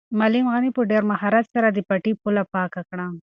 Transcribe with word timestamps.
معلم 0.19 0.45
غني 0.55 0.69
په 0.75 0.81
ډېر 0.91 1.03
مهارت 1.11 1.45
سره 1.55 1.67
د 1.71 1.79
پټي 1.89 2.13
پوله 2.21 2.43
پاکه 2.53 2.81
کړه. 2.89 3.07